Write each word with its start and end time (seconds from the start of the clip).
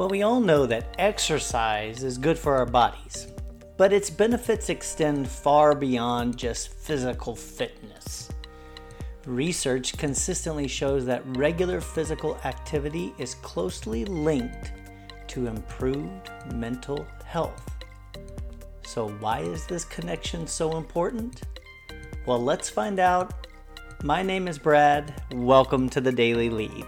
Well, 0.00 0.08
we 0.08 0.22
all 0.22 0.40
know 0.40 0.64
that 0.64 0.94
exercise 0.98 2.02
is 2.02 2.16
good 2.16 2.38
for 2.38 2.56
our 2.56 2.64
bodies, 2.64 3.26
but 3.76 3.92
its 3.92 4.08
benefits 4.08 4.70
extend 4.70 5.28
far 5.28 5.74
beyond 5.74 6.38
just 6.38 6.72
physical 6.72 7.36
fitness. 7.36 8.30
Research 9.26 9.98
consistently 9.98 10.66
shows 10.68 11.04
that 11.04 11.22
regular 11.36 11.82
physical 11.82 12.38
activity 12.44 13.12
is 13.18 13.34
closely 13.34 14.06
linked 14.06 14.72
to 15.26 15.48
improved 15.48 16.30
mental 16.54 17.06
health. 17.26 17.70
So, 18.86 19.10
why 19.20 19.40
is 19.40 19.66
this 19.66 19.84
connection 19.84 20.46
so 20.46 20.78
important? 20.78 21.42
Well, 22.24 22.42
let's 22.42 22.70
find 22.70 23.00
out. 23.00 23.46
My 24.02 24.22
name 24.22 24.48
is 24.48 24.58
Brad. 24.58 25.22
Welcome 25.34 25.90
to 25.90 26.00
the 26.00 26.10
Daily 26.10 26.48
Lead. 26.48 26.86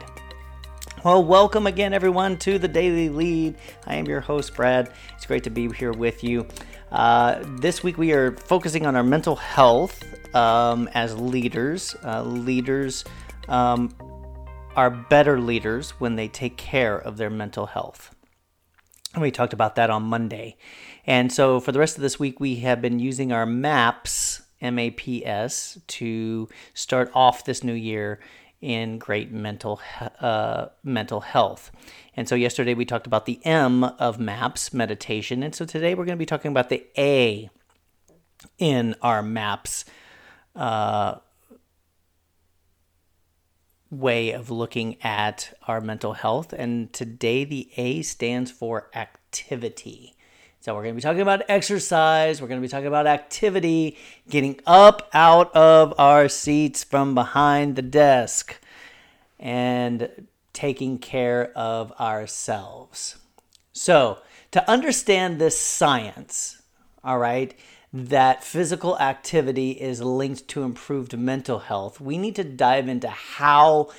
Well, 1.05 1.25
welcome 1.25 1.67
again, 1.67 1.95
everyone, 1.95 2.37
to 2.39 2.61
the 2.61 2.69
Daily 2.69 3.09
Lead. 3.09 3.57
I 3.89 3.97
am 3.97 4.07
your 4.07 4.21
host, 4.21 4.55
Brad. 4.55 4.93
It's 5.17 5.27
great 5.27 5.43
to 5.43 5.51
be 5.51 5.69
here 5.73 5.91
with 5.91 6.23
you. 6.23 6.47
Uh, 6.93 7.43
this 7.59 7.83
week, 7.83 7.99
we 7.99 8.13
are 8.13 8.37
focusing 8.37 8.87
on 8.87 8.95
our 8.95 9.03
mental 9.03 9.35
health 9.35 10.01
um, 10.33 10.89
as 10.95 11.19
leaders. 11.19 11.97
Uh, 12.05 12.23
leaders 12.23 13.05
um, 13.49 13.93
are 14.77 14.91
better 14.91 15.41
leaders 15.41 15.91
when 15.99 16.15
they 16.15 16.29
take 16.29 16.57
care 16.57 16.99
of 16.99 17.17
their 17.17 17.31
mental 17.31 17.67
health. 17.67 18.15
And 19.13 19.23
we 19.23 19.33
talked 19.33 19.53
about 19.53 19.75
that 19.75 19.91
on 19.91 20.05
Monday. 20.05 20.57
And 21.05 21.33
so 21.33 21.59
for 21.59 21.73
the 21.73 21.81
rest 21.81 21.97
of 21.97 22.03
this 22.03 22.21
week, 22.21 22.39
we 22.39 22.57
have 22.61 22.81
been 22.81 23.01
using 23.01 23.33
our 23.33 23.45
MAPS, 23.45 24.43
M 24.61 24.79
A 24.79 24.93
P 24.93 25.27
S, 25.27 25.81
to 25.89 26.49
start 26.75 27.11
off 27.13 27.45
this 27.45 27.65
new 27.65 27.73
year 27.73 28.21
in 28.63 28.97
great 28.97 29.33
mental 29.33 29.81
uh, 30.21 30.69
mental 30.83 31.21
health. 31.21 31.73
And 32.17 32.29
so 32.29 32.35
yesterday 32.35 32.75
we 32.75 32.85
talked 32.85 33.07
about 33.07 33.27
the 33.27 33.45
M 33.45 33.85
of 33.85 34.19
MAPS, 34.19 34.73
meditation. 34.73 35.43
And 35.43 35.55
so 35.55 35.67
today 35.67 35.95
we're 35.95 36.05
going 36.05 36.17
to 36.17 36.23
be 36.23 36.27
talking 36.27 36.53
about 36.53 36.69
the 36.69 36.87
A 36.97 37.51
in 38.59 38.95
our 39.03 39.23
MAPS 39.23 39.85
uh, 40.55 41.17
way 43.91 44.31
of 44.31 44.51
looking 44.51 44.97
at 45.03 45.53
our 45.67 45.81
mental 45.81 46.15
health. 46.15 46.53
And 46.53 46.93
today 46.93 47.45
the 47.45 47.71
A 47.77 48.03
stands 48.03 48.51
for 48.51 48.89
activity. 48.95 50.15
So 50.63 50.77
we're 50.77 50.85
going 50.85 50.95
to 50.95 50.97
be 50.99 51.03
talking 51.03 51.23
about 51.23 51.43
exercise, 51.49 52.41
we're 52.41 52.47
going 52.47 52.61
to 52.61 52.65
be 52.65 52.71
talking 52.71 52.87
about 52.87 53.09
activity, 53.09 53.99
getting 54.31 54.61
up 54.65 55.11
out 55.13 55.53
of 55.57 55.93
our 55.99 56.29
seats 56.29 56.85
from 56.85 57.17
behind 57.17 57.75
the 57.75 57.83
desk 57.83 58.61
and 59.41 60.29
taking 60.53 60.99
care 61.01 61.51
of 61.57 61.91
ourselves. 61.99 63.17
So, 63.73 64.19
to 64.53 64.71
understand 64.71 65.41
this 65.41 65.59
science, 65.59 66.63
all 67.03 67.19
right, 67.19 67.59
that 67.93 68.45
physical 68.45 68.97
activity 69.01 69.73
is 69.73 70.01
linked 70.01 70.47
to 70.47 70.63
improved 70.63 71.19
mental 71.19 71.59
health, 71.59 72.01
we 72.01 72.19
need 72.19 72.37
to 72.37 72.45
dive 72.45 72.89
into 72.89 73.09
how 73.09 73.91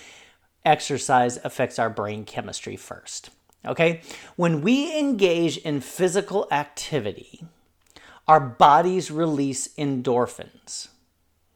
exercise 0.64 1.38
affects 1.44 1.78
our 1.78 1.90
brain 1.90 2.24
chemistry 2.24 2.78
first. 2.78 3.32
Okay? 3.66 4.02
When 4.36 4.62
we 4.62 4.98
engage 4.98 5.58
in 5.58 5.82
physical 5.82 6.48
activity, 6.52 7.46
our 8.28 8.40
bodies 8.40 9.12
release 9.12 9.70
endorphins. 9.78 10.90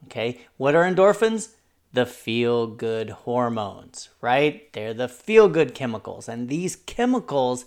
Okay? 0.05 0.41
What 0.57 0.75
are 0.75 0.83
endorphins? 0.83 1.49
The 1.93 2.05
feel 2.05 2.67
good 2.67 3.09
hormones, 3.09 4.09
right? 4.21 4.71
They're 4.73 4.93
the 4.93 5.07
feel 5.07 5.49
good 5.49 5.73
chemicals. 5.73 6.27
And 6.27 6.49
these 6.49 6.75
chemicals 6.75 7.65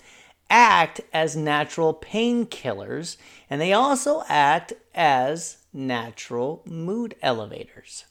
act 0.51 1.01
as 1.13 1.37
natural 1.37 1.95
painkillers 1.95 3.17
and 3.49 3.61
they 3.61 3.73
also 3.73 4.25
act 4.29 4.73
as 4.95 5.59
natural 5.73 6.63
mood 6.67 7.15
elevators. 7.23 8.05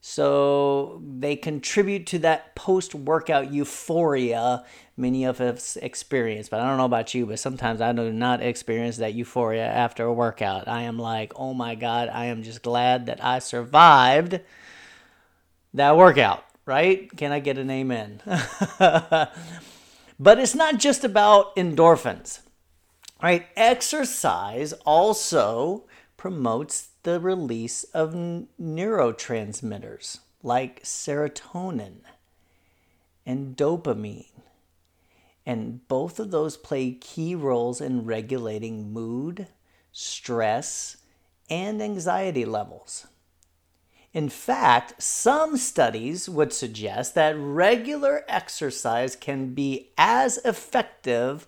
So 0.00 1.02
they 1.04 1.36
contribute 1.36 2.06
to 2.08 2.18
that 2.20 2.54
post 2.54 2.94
workout 2.94 3.52
euphoria 3.52 4.64
many 5.00 5.24
of 5.24 5.40
us 5.40 5.76
experience. 5.76 6.48
But 6.48 6.60
I 6.60 6.68
don't 6.68 6.78
know 6.78 6.84
about 6.84 7.14
you, 7.14 7.26
but 7.26 7.38
sometimes 7.38 7.80
I 7.80 7.92
do 7.92 8.12
not 8.12 8.42
experience 8.42 8.98
that 8.98 9.14
euphoria 9.14 9.66
after 9.66 10.04
a 10.04 10.12
workout. 10.12 10.68
I 10.68 10.82
am 10.82 10.98
like, 10.98 11.32
oh 11.36 11.54
my 11.54 11.74
God, 11.74 12.08
I 12.08 12.26
am 12.26 12.42
just 12.42 12.62
glad 12.62 13.06
that 13.06 13.24
I 13.24 13.40
survived 13.40 14.40
that 15.74 15.96
workout, 15.96 16.44
right? 16.66 17.10
Can 17.16 17.32
I 17.32 17.40
get 17.40 17.58
an 17.58 17.70
amen? 17.70 18.20
but 18.78 19.28
it's 20.38 20.54
not 20.54 20.78
just 20.78 21.02
about 21.02 21.56
endorphins, 21.56 22.40
right? 23.22 23.46
Exercise 23.56 24.72
also 24.84 25.84
promotes 26.16 26.89
the 27.02 27.20
release 27.20 27.84
of 27.84 28.12
neurotransmitters 28.12 30.18
like 30.42 30.82
serotonin 30.82 32.00
and 33.26 33.56
dopamine. 33.56 34.26
And 35.46 35.86
both 35.88 36.20
of 36.20 36.30
those 36.30 36.56
play 36.56 36.92
key 36.92 37.34
roles 37.34 37.80
in 37.80 38.04
regulating 38.04 38.92
mood, 38.92 39.48
stress, 39.92 40.98
and 41.48 41.82
anxiety 41.82 42.44
levels. 42.44 43.06
In 44.12 44.28
fact, 44.28 45.00
some 45.00 45.56
studies 45.56 46.28
would 46.28 46.52
suggest 46.52 47.14
that 47.14 47.38
regular 47.38 48.24
exercise 48.28 49.14
can 49.14 49.54
be 49.54 49.90
as 49.96 50.38
effective 50.38 51.46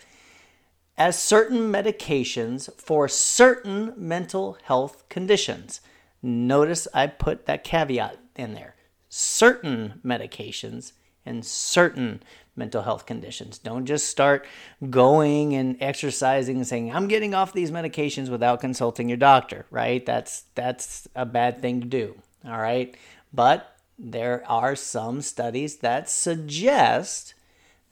as 0.96 1.18
certain 1.18 1.72
medications 1.72 2.68
for 2.80 3.08
certain 3.08 3.92
mental 3.96 4.58
health 4.64 5.08
conditions. 5.08 5.80
Notice 6.22 6.86
I 6.94 7.06
put 7.06 7.46
that 7.46 7.64
caveat 7.64 8.18
in 8.36 8.54
there 8.54 8.76
certain 9.08 10.00
medications 10.04 10.92
and 11.26 11.44
certain 11.44 12.22
mental 12.56 12.82
health 12.82 13.04
conditions. 13.04 13.58
Don't 13.58 13.84
just 13.84 14.08
start 14.08 14.46
going 14.88 15.54
and 15.54 15.76
exercising 15.80 16.56
and 16.56 16.66
saying 16.66 16.94
I'm 16.94 17.08
getting 17.08 17.34
off 17.34 17.52
these 17.52 17.70
medications 17.70 18.30
without 18.30 18.60
consulting 18.60 19.08
your 19.08 19.18
doctor, 19.18 19.66
right? 19.70 20.04
That's 20.04 20.44
that's 20.54 21.08
a 21.14 21.26
bad 21.26 21.60
thing 21.60 21.80
to 21.80 21.86
do. 21.86 22.16
All 22.44 22.58
right? 22.58 22.96
But 23.32 23.76
there 23.98 24.42
are 24.48 24.74
some 24.76 25.20
studies 25.20 25.76
that 25.76 26.08
suggest 26.08 27.34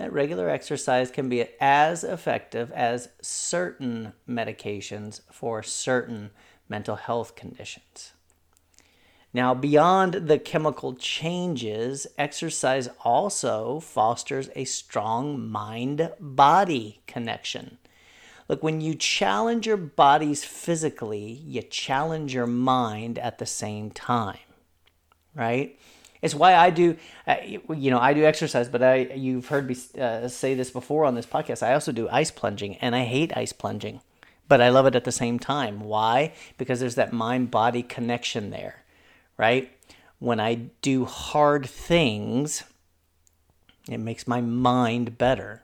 that 0.01 0.15
regular 0.15 0.49
exercise 0.49 1.11
can 1.11 1.29
be 1.29 1.45
as 1.61 2.05
effective 2.05 2.73
as 2.73 3.11
certain 3.21 4.15
medications 4.27 5.21
for 5.31 5.63
certain 5.63 6.31
mental 6.71 6.97
health 6.97 7.37
conditions. 7.37 8.15
Now, 9.35 9.53
beyond 9.53 10.15
the 10.15 10.39
chemical 10.39 10.95
changes, 10.95 12.07
exercise 12.17 12.89
also 13.05 13.79
fosters 13.81 14.49
a 14.57 14.65
strong 14.65 15.47
mind 15.47 16.11
body 16.19 17.03
connection. 17.07 17.77
Look, 18.49 18.63
when 18.63 18.81
you 18.81 18.95
challenge 18.95 19.67
your 19.67 19.77
bodies 19.77 20.45
physically, 20.45 21.43
you 21.45 21.61
challenge 21.61 22.33
your 22.33 22.47
mind 22.47 23.19
at 23.19 23.37
the 23.37 23.45
same 23.45 23.91
time, 23.91 24.39
right? 25.35 25.79
It's 26.23 26.35
why 26.35 26.55
I 26.55 26.71
do, 26.71 26.97
uh, 27.27 27.37
you 27.45 27.91
know, 27.91 27.99
I 27.99 28.13
do 28.13 28.25
exercise, 28.25 28.69
but 28.69 28.83
I 28.83 28.97
you've 29.15 29.49
heard 29.49 29.67
me 29.67 29.77
uh, 29.99 30.29
say 30.29 30.55
this 30.55 30.71
before 30.71 31.05
on 31.05 31.15
this 31.15 31.27
podcast. 31.27 31.63
I 31.63 31.73
also 31.73 31.93
do 31.93 32.09
ice 32.11 32.31
plunging, 32.31 32.77
and 32.77 32.95
I 32.95 33.05
hate 33.05 33.37
ice 33.37 33.53
plunging, 33.53 34.01
but 34.49 34.61
I 34.61 34.69
love 34.69 34.87
it 34.87 34.95
at 34.95 35.05
the 35.05 35.13
same 35.13 35.39
time. 35.39 35.81
Why? 35.81 36.33
Because 36.59 36.81
there's 36.81 36.97
that 36.97 37.13
mind 37.13 37.51
body 37.51 37.83
connection 37.83 38.51
there, 38.51 38.83
right? 39.39 39.71
When 40.19 40.41
I 40.41 40.55
do 40.83 41.07
hard 41.07 41.67
things, 41.67 42.65
it 43.89 43.99
makes 43.99 44.29
my 44.29 44.43
mind 44.43 45.17
better 45.17 45.63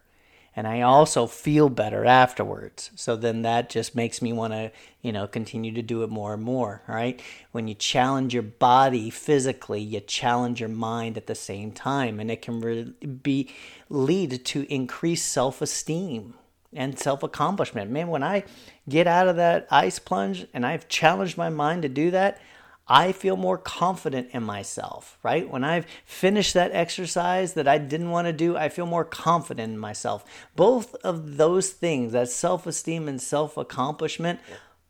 and 0.57 0.67
I 0.67 0.81
also 0.81 1.27
feel 1.27 1.69
better 1.69 2.07
afterwards. 2.07 2.91
So 2.97 3.15
then 3.15 3.43
that 3.43 3.69
just 3.69 3.95
makes 3.95 4.23
me 4.23 4.33
want 4.33 4.55
to, 4.55 4.73
you 5.03 5.13
know, 5.13 5.27
continue 5.27 5.73
to 5.75 5.83
do 5.83 6.03
it 6.03 6.09
more 6.09 6.33
and 6.33 6.43
more, 6.43 6.81
right? 6.89 7.21
When 7.53 7.69
you 7.69 7.75
challenge 7.75 8.33
your 8.33 8.43
body 8.43 9.11
physically, 9.11 9.83
you 9.83 10.01
challenge 10.01 10.59
your 10.59 10.71
mind 10.71 11.19
at 11.19 11.27
the 11.27 11.35
same 11.35 11.73
time 11.73 12.19
and 12.19 12.31
it 12.31 12.41
can 12.41 12.95
be 13.23 13.51
lead 13.91 14.47
to 14.47 14.73
increased 14.73 15.31
self-esteem 15.31 16.33
and 16.73 16.99
self-accomplishment. 16.99 17.91
Man, 17.91 18.09
when 18.09 18.23
I 18.23 18.45
get 18.89 19.07
out 19.07 19.29
of 19.29 19.37
that 19.37 19.67
ice 19.71 19.99
plunge 19.99 20.47
and 20.55 20.65
I've 20.65 20.89
challenged 20.89 21.37
my 21.37 21.51
mind 21.51 21.83
to 21.83 21.89
do 21.91 22.11
that, 22.13 22.41
I 22.89 23.13
feel 23.13 23.37
more 23.37 23.59
confident 23.59 24.29
in 24.33 24.45
myself, 24.45 25.19
right? 25.23 25.49
When 25.49 25.65
I've 25.65 25.87
finished 26.05 26.55
that 26.55 26.73
exercise 26.73 27.55
that 27.55 27.67
I 27.67 27.79
didn't 27.79 28.11
want 28.11 28.27
to 28.27 28.33
do, 28.33 28.57
I 28.57 28.69
feel 28.69 28.87
more 28.87 29.05
confident 29.05 29.73
in 29.73 29.79
myself. 29.79 30.25
Both 30.55 30.95
of 30.97 31.37
those 31.37 31.71
things, 31.71 32.13
that 32.13 32.29
self 32.29 32.67
esteem 32.67 33.09
and 33.09 33.21
self 33.21 33.57
accomplishment, 33.57 34.41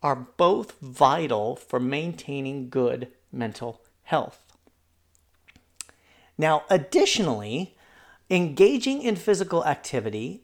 are 0.03 0.27
both 0.37 0.79
vital 0.79 1.55
for 1.55 1.79
maintaining 1.79 2.69
good 2.69 3.07
mental 3.31 3.81
health. 4.03 4.39
Now, 6.37 6.65
additionally, 6.69 7.75
engaging 8.29 9.01
in 9.01 9.15
physical 9.15 9.65
activity 9.65 10.43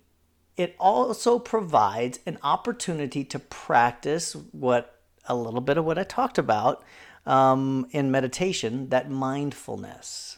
it 0.55 0.75
also 0.79 1.39
provides 1.39 2.19
an 2.25 2.37
opportunity 2.43 3.23
to 3.25 3.39
practice 3.39 4.35
what 4.51 4.99
a 5.25 5.35
little 5.35 5.61
bit 5.61 5.77
of 5.77 5.85
what 5.85 5.97
I 5.97 6.03
talked 6.03 6.37
about 6.37 6.83
um, 7.25 7.87
in 7.91 8.11
meditation 8.11 8.89
that 8.89 9.09
mindfulness. 9.09 10.37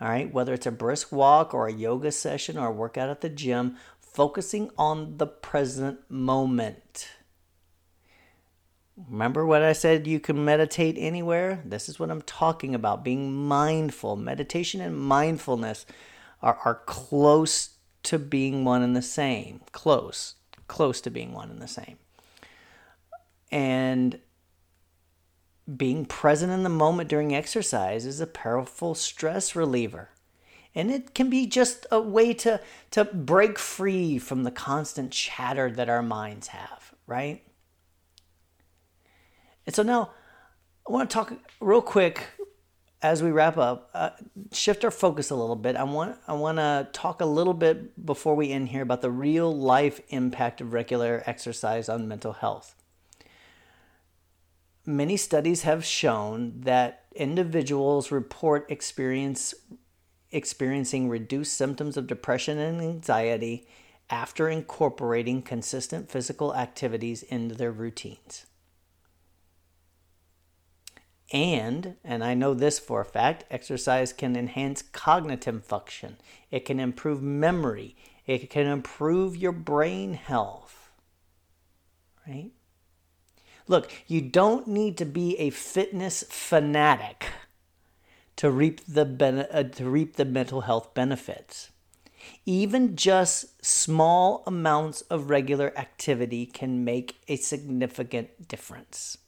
All 0.00 0.08
right, 0.08 0.32
whether 0.32 0.54
it's 0.54 0.66
a 0.66 0.70
brisk 0.72 1.10
walk 1.10 1.52
or 1.52 1.66
a 1.66 1.72
yoga 1.72 2.12
session 2.12 2.56
or 2.56 2.68
a 2.68 2.72
workout 2.72 3.08
at 3.08 3.20
the 3.20 3.28
gym, 3.28 3.76
focusing 4.00 4.70
on 4.78 5.16
the 5.16 5.26
present 5.26 5.98
moment. 6.08 7.08
Remember 9.08 9.46
what 9.46 9.62
I 9.62 9.72
said? 9.72 10.06
You 10.06 10.18
can 10.18 10.44
meditate 10.44 10.96
anywhere? 10.98 11.62
This 11.64 11.88
is 11.88 12.00
what 12.00 12.10
I'm 12.10 12.22
talking 12.22 12.74
about 12.74 13.04
being 13.04 13.32
mindful. 13.32 14.16
Meditation 14.16 14.80
and 14.80 14.98
mindfulness 14.98 15.86
are, 16.42 16.58
are 16.64 16.82
close 16.86 17.70
to 18.04 18.18
being 18.18 18.64
one 18.64 18.82
and 18.82 18.96
the 18.96 19.02
same. 19.02 19.60
Close, 19.70 20.34
close 20.66 21.00
to 21.02 21.10
being 21.10 21.32
one 21.32 21.50
and 21.50 21.62
the 21.62 21.68
same. 21.68 21.98
And 23.52 24.18
being 25.76 26.06
present 26.06 26.52
in 26.52 26.62
the 26.62 26.68
moment 26.68 27.08
during 27.08 27.34
exercise 27.34 28.06
is 28.06 28.20
a 28.20 28.26
powerful 28.26 28.94
stress 28.94 29.54
reliever. 29.54 30.08
And 30.74 30.90
it 30.90 31.14
can 31.14 31.28
be 31.28 31.46
just 31.46 31.86
a 31.90 32.00
way 32.00 32.32
to, 32.34 32.60
to 32.92 33.04
break 33.04 33.58
free 33.58 34.18
from 34.18 34.44
the 34.44 34.50
constant 34.50 35.12
chatter 35.12 35.70
that 35.70 35.88
our 35.88 36.02
minds 36.02 36.48
have, 36.48 36.94
right? 37.06 37.42
And 39.66 39.74
so 39.74 39.82
now 39.82 40.10
I 40.88 40.92
want 40.92 41.10
to 41.10 41.14
talk 41.14 41.32
real 41.60 41.82
quick 41.82 42.26
as 43.02 43.22
we 43.22 43.30
wrap 43.30 43.56
up, 43.56 43.90
uh, 43.94 44.10
shift 44.52 44.84
our 44.84 44.90
focus 44.90 45.30
a 45.30 45.36
little 45.36 45.56
bit. 45.56 45.76
I 45.76 45.84
want 45.84 46.18
I 46.26 46.32
want 46.32 46.58
to 46.58 46.88
talk 46.92 47.20
a 47.20 47.26
little 47.26 47.54
bit 47.54 48.04
before 48.04 48.34
we 48.34 48.50
end 48.50 48.68
here 48.68 48.82
about 48.82 49.02
the 49.02 49.10
real 49.10 49.54
life 49.56 50.00
impact 50.08 50.60
of 50.60 50.72
regular 50.72 51.22
exercise 51.26 51.88
on 51.88 52.08
mental 52.08 52.32
health. 52.32 52.74
Many 54.88 55.18
studies 55.18 55.64
have 55.64 55.84
shown 55.84 56.62
that 56.62 57.04
individuals 57.14 58.10
report 58.10 58.70
experience 58.70 59.54
experiencing 60.30 61.10
reduced 61.10 61.58
symptoms 61.58 61.98
of 61.98 62.06
depression 62.06 62.58
and 62.58 62.80
anxiety 62.80 63.68
after 64.08 64.48
incorporating 64.48 65.42
consistent 65.42 66.10
physical 66.10 66.54
activities 66.54 67.22
into 67.22 67.54
their 67.54 67.70
routines. 67.70 68.46
And, 71.34 71.96
and 72.02 72.24
I 72.24 72.32
know 72.32 72.54
this 72.54 72.78
for 72.78 73.02
a 73.02 73.04
fact, 73.04 73.44
exercise 73.50 74.14
can 74.14 74.36
enhance 74.36 74.80
cognitive 74.80 75.66
function. 75.66 76.16
It 76.50 76.64
can 76.64 76.80
improve 76.80 77.20
memory. 77.20 77.94
It 78.24 78.48
can 78.48 78.66
improve 78.66 79.36
your 79.36 79.52
brain 79.52 80.14
health. 80.14 80.90
Right? 82.26 82.52
Look, 83.68 83.92
you 84.06 84.22
don't 84.22 84.66
need 84.66 84.96
to 84.96 85.04
be 85.04 85.38
a 85.38 85.50
fitness 85.50 86.24
fanatic 86.28 87.26
to 88.36 88.50
reap 88.50 88.80
the 88.86 89.48
uh, 89.52 89.62
to 89.64 89.90
reap 89.90 90.16
the 90.16 90.24
mental 90.24 90.62
health 90.62 90.94
benefits. 90.94 91.70
Even 92.46 92.96
just 92.96 93.64
small 93.64 94.42
amounts 94.46 95.02
of 95.02 95.30
regular 95.30 95.72
activity 95.76 96.46
can 96.46 96.84
make 96.84 97.20
a 97.28 97.36
significant 97.36 98.48
difference. 98.48 99.18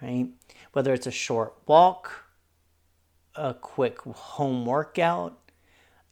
Right? 0.00 0.28
Whether 0.72 0.94
it's 0.94 1.06
a 1.06 1.12
short 1.12 1.54
walk, 1.66 2.24
a 3.34 3.54
quick 3.54 4.00
home 4.02 4.66
workout, 4.66 5.38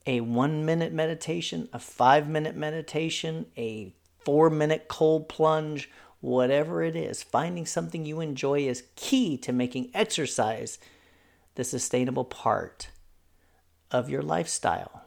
a 0.05 0.21
1 0.21 0.65
minute 0.65 0.93
meditation, 0.93 1.69
a 1.71 1.79
5 1.79 2.27
minute 2.27 2.55
meditation, 2.55 3.47
a 3.57 3.93
4 4.23 4.49
minute 4.49 4.87
cold 4.87 5.29
plunge, 5.29 5.89
whatever 6.21 6.83
it 6.83 6.95
is, 6.95 7.23
finding 7.23 7.65
something 7.65 8.05
you 8.05 8.21
enjoy 8.21 8.61
is 8.61 8.83
key 8.95 9.37
to 9.37 9.51
making 9.51 9.91
exercise 9.93 10.79
the 11.55 11.63
sustainable 11.63 12.23
part 12.23 12.89
of 13.89 14.09
your 14.09 14.21
lifestyle. 14.21 15.03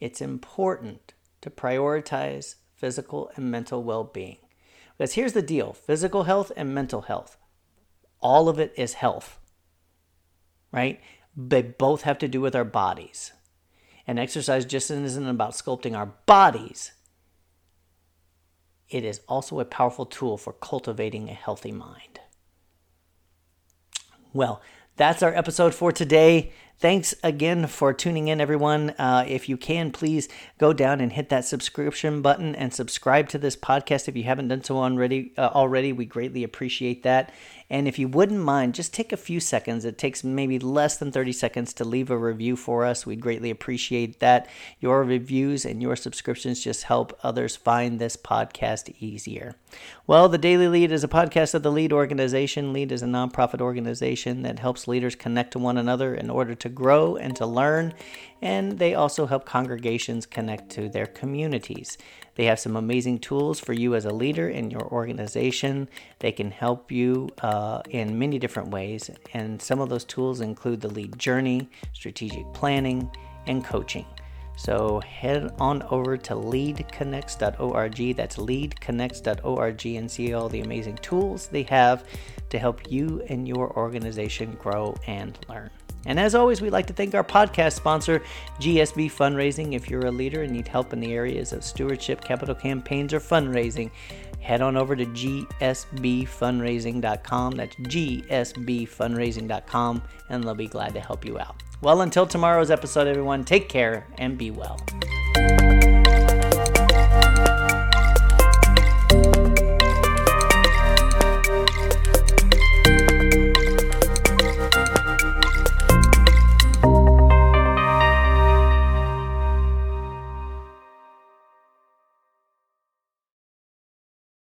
It's 0.00 0.22
important 0.22 1.12
to 1.42 1.50
prioritize 1.50 2.54
physical 2.74 3.30
and 3.36 3.50
mental 3.50 3.82
well 3.82 4.04
being. 4.04 4.38
Because 4.96 5.14
here's 5.14 5.32
the 5.34 5.42
deal 5.42 5.72
physical 5.72 6.24
health 6.24 6.52
and 6.56 6.74
mental 6.74 7.02
health, 7.02 7.36
all 8.20 8.48
of 8.48 8.58
it 8.58 8.72
is 8.76 8.94
health, 8.94 9.38
right? 10.72 11.00
They 11.36 11.62
both 11.62 12.02
have 12.02 12.18
to 12.18 12.28
do 12.28 12.40
with 12.40 12.56
our 12.56 12.64
bodies. 12.64 13.32
And 14.06 14.18
exercise 14.18 14.64
just 14.64 14.90
isn't 14.90 15.28
about 15.28 15.52
sculpting 15.52 15.96
our 15.96 16.06
bodies, 16.26 16.92
it 18.90 19.04
is 19.04 19.20
also 19.28 19.60
a 19.60 19.64
powerful 19.64 20.06
tool 20.06 20.36
for 20.36 20.52
cultivating 20.52 21.28
a 21.28 21.34
healthy 21.34 21.72
mind. 21.72 22.20
Well, 24.32 24.60
that's 24.96 25.22
our 25.22 25.34
episode 25.34 25.74
for 25.74 25.92
today. 25.92 26.52
Thanks 26.78 27.14
again 27.22 27.66
for 27.66 27.92
tuning 27.92 28.28
in, 28.28 28.40
everyone. 28.40 28.90
Uh, 28.90 29.24
if 29.28 29.48
you 29.48 29.56
can, 29.56 29.92
please 29.92 30.28
go 30.58 30.72
down 30.72 31.00
and 31.00 31.12
hit 31.12 31.28
that 31.28 31.44
subscription 31.44 32.22
button 32.22 32.54
and 32.54 32.72
subscribe 32.72 33.28
to 33.30 33.38
this 33.38 33.54
podcast 33.54 34.08
if 34.08 34.16
you 34.16 34.22
haven't 34.22 34.48
done 34.48 34.64
so 34.64 34.78
already. 34.78 35.32
Uh, 35.36 35.50
already, 35.52 35.92
we 35.92 36.06
greatly 36.06 36.42
appreciate 36.42 37.02
that. 37.02 37.32
And 37.70 37.86
if 37.86 38.00
you 38.00 38.08
wouldn't 38.08 38.40
mind, 38.40 38.74
just 38.74 38.92
take 38.92 39.12
a 39.12 39.16
few 39.16 39.38
seconds. 39.38 39.84
It 39.84 39.96
takes 39.96 40.24
maybe 40.24 40.58
less 40.58 40.96
than 40.96 41.12
30 41.12 41.32
seconds 41.32 41.72
to 41.74 41.84
leave 41.84 42.10
a 42.10 42.18
review 42.18 42.56
for 42.56 42.84
us. 42.84 43.06
We'd 43.06 43.20
greatly 43.20 43.48
appreciate 43.48 44.18
that. 44.18 44.48
Your 44.80 45.04
reviews 45.04 45.64
and 45.64 45.80
your 45.80 45.94
subscriptions 45.94 46.64
just 46.64 46.82
help 46.82 47.16
others 47.22 47.54
find 47.54 47.98
this 48.00 48.16
podcast 48.16 48.92
easier. 48.98 49.54
Well, 50.06 50.28
the 50.28 50.38
Daily 50.38 50.66
Lead 50.66 50.90
is 50.90 51.04
a 51.04 51.08
podcast 51.08 51.54
of 51.54 51.62
the 51.62 51.70
Lead 51.70 51.92
organization. 51.92 52.72
Lead 52.72 52.90
is 52.90 53.02
a 53.02 53.06
nonprofit 53.06 53.60
organization 53.60 54.42
that 54.42 54.58
helps 54.58 54.88
leaders 54.88 55.14
connect 55.14 55.52
to 55.52 55.60
one 55.60 55.78
another 55.78 56.12
in 56.14 56.28
order 56.28 56.56
to 56.56 56.68
grow 56.68 57.14
and 57.14 57.36
to 57.36 57.46
learn, 57.46 57.94
and 58.42 58.80
they 58.80 58.94
also 58.94 59.26
help 59.26 59.44
congregations 59.44 60.26
connect 60.26 60.70
to 60.70 60.88
their 60.88 61.06
communities. 61.06 61.96
They 62.40 62.46
have 62.46 62.58
some 62.58 62.74
amazing 62.74 63.18
tools 63.18 63.60
for 63.60 63.74
you 63.74 63.94
as 63.94 64.06
a 64.06 64.14
leader 64.14 64.48
in 64.48 64.70
your 64.70 64.90
organization. 64.90 65.90
They 66.20 66.32
can 66.32 66.50
help 66.50 66.90
you 66.90 67.28
uh, 67.42 67.82
in 67.90 68.18
many 68.18 68.38
different 68.38 68.70
ways, 68.70 69.10
and 69.34 69.60
some 69.60 69.78
of 69.78 69.90
those 69.90 70.06
tools 70.06 70.40
include 70.40 70.80
the 70.80 70.88
lead 70.88 71.18
journey, 71.18 71.68
strategic 71.92 72.50
planning, 72.54 73.10
and 73.46 73.62
coaching. 73.62 74.06
So 74.56 75.00
head 75.00 75.52
on 75.60 75.82
over 75.90 76.16
to 76.16 76.34
leadconnects.org. 76.34 78.16
That's 78.16 78.36
leadconnects.org 78.38 79.86
and 79.86 80.10
see 80.10 80.32
all 80.32 80.48
the 80.48 80.62
amazing 80.62 80.96
tools 80.96 81.46
they 81.48 81.64
have 81.64 82.06
to 82.48 82.58
help 82.58 82.90
you 82.90 83.22
and 83.28 83.46
your 83.46 83.70
organization 83.76 84.52
grow 84.52 84.96
and 85.06 85.38
learn. 85.46 85.68
And 86.06 86.18
as 86.18 86.34
always, 86.34 86.60
we'd 86.60 86.72
like 86.72 86.86
to 86.86 86.92
thank 86.92 87.14
our 87.14 87.22
podcast 87.22 87.74
sponsor, 87.74 88.20
GSB 88.58 89.12
Fundraising. 89.12 89.74
If 89.74 89.88
you're 89.90 90.06
a 90.06 90.10
leader 90.10 90.42
and 90.42 90.52
need 90.52 90.66
help 90.66 90.92
in 90.92 90.98
the 91.00 91.12
areas 91.12 91.52
of 91.52 91.62
stewardship, 91.62 92.22
capital 92.22 92.54
campaigns, 92.54 93.12
or 93.12 93.20
fundraising, 93.20 93.90
head 94.40 94.62
on 94.62 94.76
over 94.76 94.96
to 94.96 95.06
gsbfundraising.com. 95.06 97.52
That's 97.52 97.76
gsbfundraising.com, 97.76 100.02
and 100.28 100.44
they'll 100.44 100.54
be 100.54 100.68
glad 100.68 100.94
to 100.94 101.00
help 101.00 101.24
you 101.24 101.38
out. 101.38 101.62
Well, 101.82 102.02
until 102.02 102.26
tomorrow's 102.26 102.70
episode, 102.70 103.06
everyone, 103.06 103.44
take 103.44 103.68
care 103.68 104.06
and 104.18 104.36
be 104.36 104.50
well. 104.50 104.78